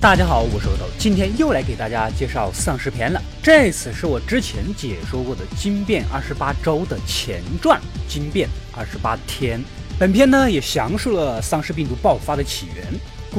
[0.00, 3.20] 大家好，我是豆豆，今天又来给大家介绍丧尸片了。
[3.42, 9.58] 这次是我之前解说过的《惊变二十八周》的前传《惊变二十八天》。
[9.98, 12.86] 本片呢也详述了丧尸病毒爆发的起源。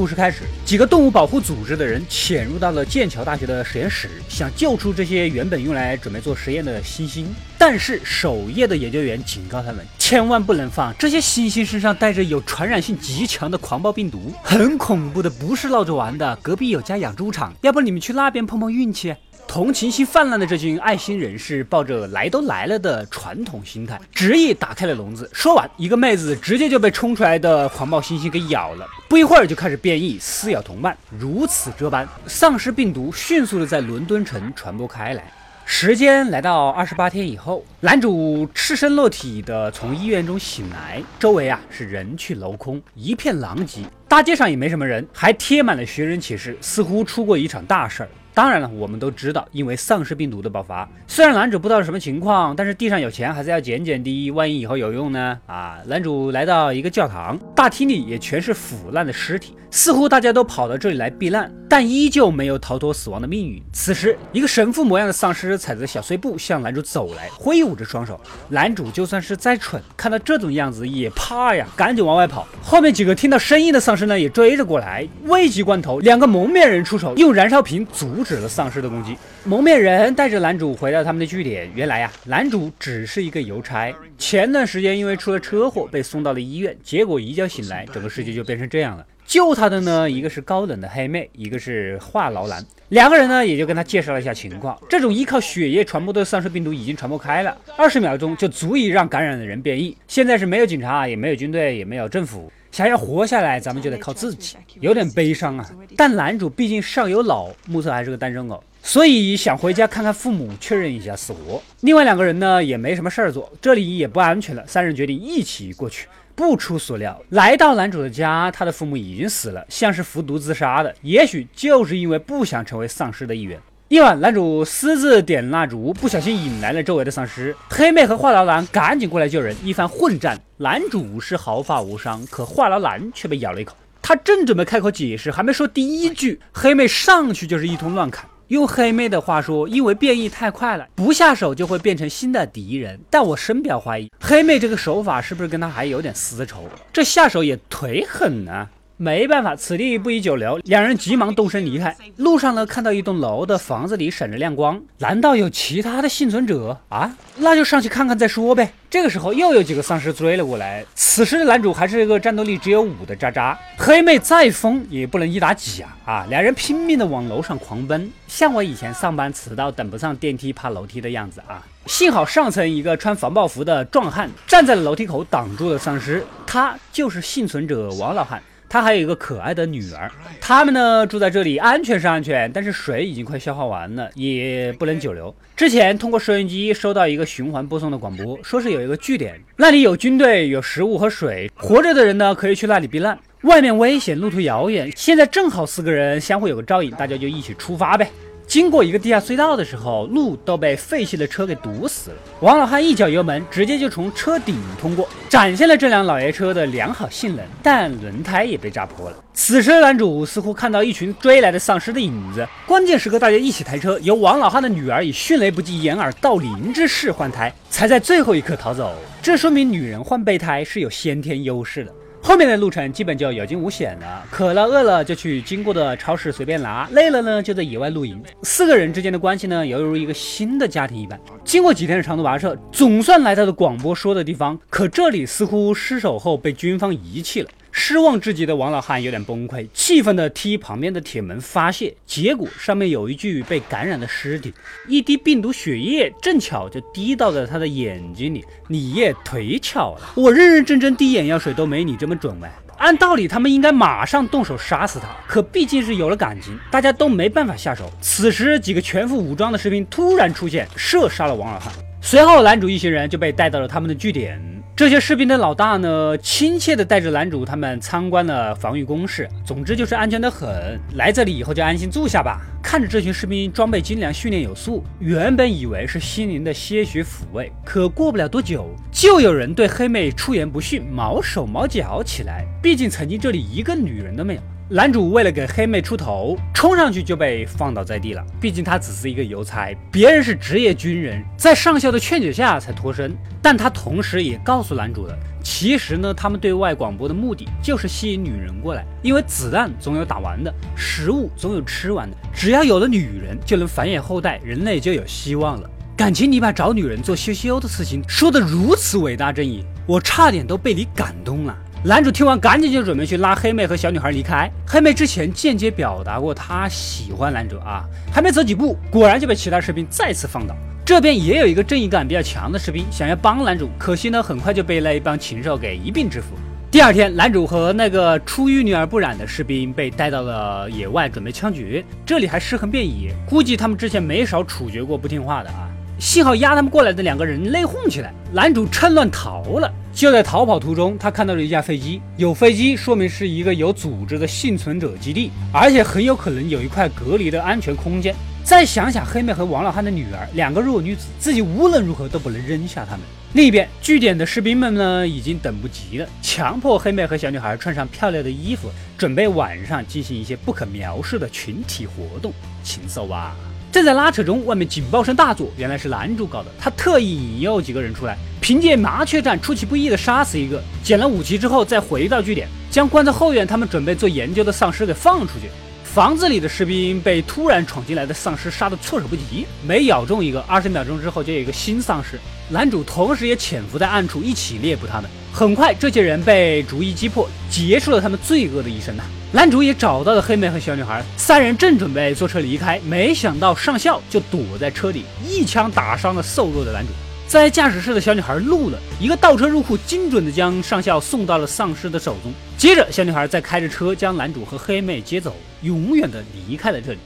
[0.00, 7.26] 故事开始，几个动物保护组织的人潜入到了剑桥大学的实验室，想救出这些原本用来准备做实验的猩猩。
[7.58, 16.34] 但是守夜的研究员警告他们，千万不能放这些猩猩身上带着有传染性极强的狂暴病毒，很恐怖的，不是闹着玩的。
[16.40, 19.14] 隔壁有家养猪场，要不你们去那边碰碰运气。
[19.50, 25.28] 同情心泛滥的这群爱心人士，抱着来都来了的传统心态，执意打开了笼子。
[25.32, 30.96] 说完，一个妹子直接就被冲出来的狂暴猩猩给咬了，不一会儿就开始变异，撕咬同伴。
[31.18, 35.24] 如此这般，丧尸病毒迅速的在伦敦城传播开来。
[35.64, 48.08] 时间来到二十八天以后，男主赤身裸体的从医院中醒来，周围啊是人去楼空，一片狼藉，大街上也没什么人，还贴满了寻人启事，似乎出过一场大事儿。
[48.32, 55.38] 当然了，我们都知道，因为丧尸病毒的爆发，虽然男主不知道什么情况，但是地上有钱，还是要捡捡的，万一以后有用呢？
[55.46, 63.62] 啊，男主来到一个教堂，大厅里也全是腐烂的尸体，似乎大家都跑到这里来避难，但依旧没有逃脱死亡的命运。
[63.72, 68.20] 此时，一个神父模样的丧尸踩着小碎步向男主走来，挥舞着双手。
[68.50, 72.46] 男主就算是再蠢，看到这种样子也怕呀，赶紧往外跑。
[72.62, 75.08] 后面几个听到声音的丧尸呢，也追着过来。
[75.24, 78.10] 危急关头，两个蒙面人出手，用燃烧瓶阻。
[78.10, 79.16] 阻止了丧尸的攻击。
[79.44, 81.70] 蒙面人带着男主回到他们的据点。
[81.74, 89.06] 原来呀，男主只是一个邮差，前段时间因为出了车祸被送到了医院，结果一觉醒来，整个世界就变成这样了。
[89.30, 92.66] 救他的呢，一个是高冷的黑妹，一个是话痨男。
[92.88, 94.76] 两个人呢，也就跟他介绍了一下情况。
[94.88, 99.96] 这种依靠血液传播的丧尸病毒已经传播开了，二十秒钟就足以让感染的人变异。
[100.08, 102.50] 现在是没有警察，也没有军队，也没有政府。
[102.72, 105.70] 想要活下来，咱们就得靠自己，有点悲伤啊。
[105.96, 111.62] 但男主毕竟上有老，目测还是个单身狗，所以想回家看看父母，确认一下死活。
[111.82, 116.08] 另外两个人呢，也没什么事儿做，这里也不安全了，三人决定一起过去。
[116.34, 123.60] 不出所料，来到男主的家，他的父母已经死了，像是服毒自杀的，也许就是因为不想成为丧尸的一员。
[123.88, 127.56] 夜晚，男主私自点蜡烛，不小心引来了周围的丧尸。
[127.68, 129.56] 黑妹和话痨男赶紧过来救人。
[129.64, 133.74] 一番混战，男主是毫发无伤，可话痨男却被咬了一口。
[134.00, 138.30] 他正准备开口解释，还没说第一句，黑妹上去就是一通乱砍。
[138.50, 142.98] 用黑妹的话说，因为变异太快了，不下手就会变成新的敌人。
[143.08, 146.64] 但我深表怀疑，黑妹这个手法是不是跟他还有点私仇？
[146.92, 148.68] 这下手也忒狠呢。
[149.02, 151.96] 没办法，此地不宜久留，两人急忙动身离开。
[152.16, 157.10] 路上呢，看到一栋楼的房子里闪着亮光，难道有其他的幸存者啊？
[157.36, 158.70] 那就上去看看再说呗。
[158.90, 165.96] 这个时候又有几个丧尸追了过来，此时的男主还是一个战斗力只有五的渣渣，黑妹再疯也不能一打几啊！
[166.04, 171.66] 啊，两人拼命的往楼上狂奔，像我以前上班迟到等不上电梯爬楼梯的样子啊！
[171.86, 178.42] 幸好上层一个穿防爆服的壮汉站在了楼梯口挡住了丧尸，他就是幸存者王老汉。
[178.70, 180.08] 他还有一个可爱的女儿，
[180.40, 185.34] 他们呢住在这里，安全是安全，但是水已经快消耗完了，也不能久留。
[185.56, 193.18] 之前通过收音机收到一个循环播送的广播，说是有一个据点，那里有军队、有食物和水，活着的人呢可以去那里避难。
[193.42, 198.08] 外面危险，路途遥远，现在正好四个人相互有个照应，大家就一起出发呗。
[198.50, 202.16] 经过一个地下隧道的时候，路都被废弃的车给堵死了。
[202.40, 209.16] 王老汉一脚油门，直接就从车顶通过，展现了这辆老爷车的良好性能，但轮胎也被炸破了。
[209.32, 218.96] 此时的男主似乎看到一群追来的丧尸的影子，关键时刻大家一起抬车，由王老汉的女儿以迅雷不及掩耳盗铃之势换胎，才在最后一刻逃走。
[219.22, 221.92] 这说明女人换备胎是有先天优势的。
[222.22, 228.22] 后面的路程基本就有惊无险了，渴了饿了就去经过的超市随便拿，累了呢就在野外露营。
[228.42, 231.18] 四个人之间的关系呢，犹如一个新的家庭一般。
[231.44, 237.48] 经过几天的长途跋涉，总算来到了广播说的地方，可这里似乎失守后被军方遗弃了。
[237.72, 244.52] 失望至极的王老汉有点崩溃，气愤地踢旁边的铁门发泄，结果上面有一具被感染的尸体，
[244.88, 248.44] 一滴病毒血液正巧就滴到了他的眼睛里。
[248.68, 252.52] 你也忒巧了，我认认真真滴眼药水都没你这么准呗。
[252.78, 257.90] 按道理他们应该马上动手杀死他，可毕竟是有了感情，大家都没办法下手。
[258.00, 261.70] 此时几个全副武装的士兵突然出现，射杀了王老汉。
[262.00, 264.40] 随后男主一行人就被带到了他们的据点。
[264.80, 269.28] 这些士兵的老大呢，亲切的带着男主他们参观了防御工事。
[269.44, 272.40] 总之就是安全的很，来这里以后就安心住下吧。
[272.62, 282.46] 看着这群士兵装备精良，训练有素，原本以为是心灵的些许抚慰，可过不了多久，就有人对黑妹出言不逊，毛手毛脚起来。
[282.62, 284.40] 毕竟曾经这里一个女人都没有。
[284.72, 288.24] 男主为了给黑妹出头，冲上去就被放倒在地了。
[288.40, 293.12] 毕竟他只是一个邮差，别人是职业军人，在上校的劝解下才脱身。
[293.42, 305.68] 但他同时也告诉男主了，其实呢，他们对外广播的目的就是吸引女人过来，因为子弹总有打完的，食物总有吃完的，只要有了女人，就能繁衍后代，人类就有希望了。
[305.96, 311.58] 感情你把找女人做羞羞的事情说得如此伟大正义，我差点都被你感动了。
[311.82, 314.50] 男主听完，赶紧就准备去拉黑妹和小女孩离开。
[314.66, 320.54] 黑妹之前间接表达过她喜欢男主啊，还没走几步，果然就被其他士兵再次放倒。
[320.84, 326.36] 这边也有一个正义感比较强的士兵想要帮男主，可惜呢，很快就被那一帮禽兽给一并制服。
[326.70, 331.82] 第二天，男主和那个出淤泥而不染的士兵被带到了野外，准备枪决。
[332.04, 335.69] 这里还尸横遍野，估计他们之前没少处决过不听话的啊。
[336.00, 339.70] 幸好压他们过来的两个人内讧起来，男主趁乱逃了。
[339.92, 348.14] 就在逃跑途中，他看到了一架飞机，有飞机说明是一个有组织的幸存者基地，而且很有可能有一块隔离的安全空间。
[348.42, 353.00] 再想想黑妹和王老汉的女儿，两个弱女子，自己无论如何都不能扔下他们。
[353.34, 362.32] 另一边，据点的士兵们呢，已经等不及了，强迫黑妹和小女孩穿上漂亮的衣服，准备晚上进行一些不可描述的群体活动，
[362.64, 363.36] 禽兽啊。
[363.72, 366.50] 正在拉扯中，外面警报声大作，原来是男主搞的。
[366.58, 375.48] 他特意引诱几个人出来，凭借麻雀战出其不意的杀死一个，捡了武器之后，再回到据点，将关在后院他们准备做研究的丧尸给放出去。
[375.84, 382.18] 房子里的士兵被突然闯进来的丧尸杀得措手不及，每咬中一个，二十秒钟之后就有一个新丧尸。
[382.52, 385.08] 男主同时也潜伏在暗处，一起猎捕他们。
[385.32, 389.04] 很快，这些人被逐一击破，结束了他们罪恶的一生呐。
[389.30, 396.90] 男主也找到了黑妹和小女孩，三人正准备坐车离开，没想到上校就躲在车里，一枪打伤了瘦弱的男主。
[397.28, 402.32] 在驾驶室的小女孩怒了，一个倒车入库，精准的将上校送到了丧尸的手中。
[402.58, 406.98] 接着，小女孩再开着车将男主和黑妹接走，永远的离开了这里。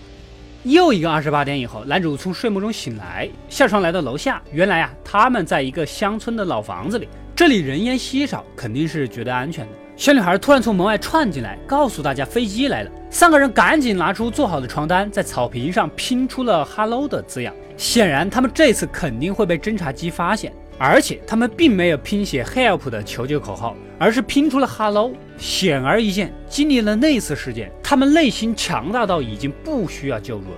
[0.64, 7.06] 又一个二十八天以后，男主从睡梦中醒来，下床来到楼下，原来啊，他们在一个乡村的老房子里，
[7.36, 9.72] 这里人烟稀少，肯定是绝对安全的。
[9.94, 12.90] 小女孩突然从门外窜进来，告诉大家飞机来了。
[13.10, 17.54] 三个人赶紧拿出做好的床单，在草坪上拼出了 “hello” 的字样。
[17.76, 20.50] 显然，他们这次肯定会被侦察机发现。
[20.78, 25.12] 而且，他们并没有拼写 “help” 的求救口号，而是拼出了 “hello”。
[25.38, 30.56] 显而易见，经历了那次事件，他们内心强大到已经不需要救助了。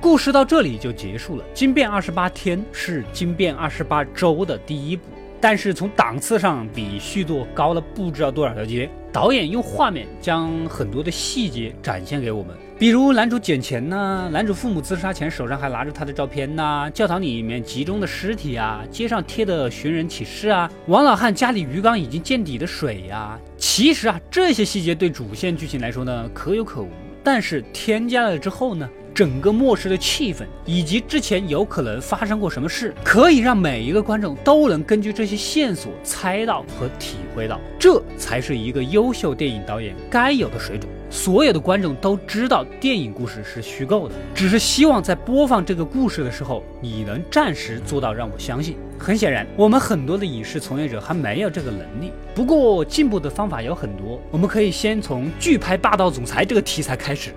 [0.00, 1.44] 故事到这里就结束了。
[1.52, 5.02] 《惊变二十八天》是《惊变二十八周》的第一部。
[5.38, 8.88] 但是从档次上比续作高了不知道多少条街。
[9.12, 23.38] 导演用画面将很多的细节展现给我们，比如男主捡钱呐，男主父母自杀前手上还拿着他的照片呐，教堂里面集中的尸体啊，街上贴的寻人启事啊，王老汉家里鱼缸已经见底的水呀。
[23.56, 26.90] 其实啊，这些细节对主线剧情来说呢，可有可无。
[27.24, 28.86] 但是添加了之后呢？
[29.14, 40.86] 整个末世的气氛，以及之前有可能发生过什么事，可以让每一个观众都能根据这些线索猜到和体会到，这才是一个优秀电影导演该有的水准。
[41.08, 48.76] 所有的观众都知道电影故事是虚构的，只是希望在播放这个故事的时候，你能暂时做到让我相信。
[48.98, 52.10] 很显然，我们很多的影视从业者还没有这个能力。
[52.34, 57.30] 不过，进步的方法有很多，我们可以先从剧拍霸道总裁这个题材开始。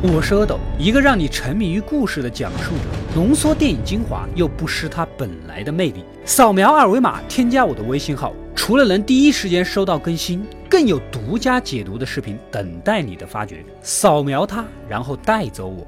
[0.00, 2.82] 我是阿斗，一个让你沉迷于故事的讲述者，
[3.14, 6.04] 浓缩电影精华又不失它本来的魅力。
[6.24, 10.44] 扫描二维码添加我的微信号，除了能第一时间收到更新，
[10.78, 13.64] 更有独家解读的视频等待你的发掘。
[13.82, 15.84] 扫描它，然后带走我。